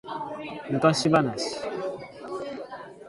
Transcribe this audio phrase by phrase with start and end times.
[0.73, 1.35] 昔話